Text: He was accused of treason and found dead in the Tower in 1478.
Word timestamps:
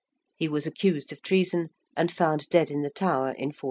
He 0.35 0.47
was 0.47 0.65
accused 0.65 1.11
of 1.11 1.21
treason 1.21 1.69
and 1.95 2.11
found 2.11 2.49
dead 2.49 2.71
in 2.71 2.81
the 2.81 2.89
Tower 2.89 3.37
in 3.37 3.49
1478. 3.53 3.59